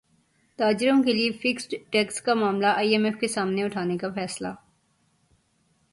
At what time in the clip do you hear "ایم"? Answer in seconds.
2.91-3.05